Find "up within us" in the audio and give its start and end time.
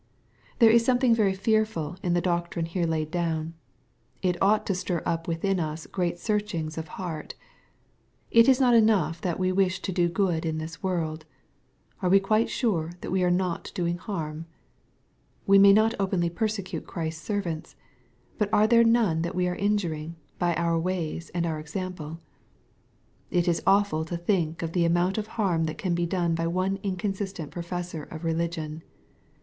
5.05-5.85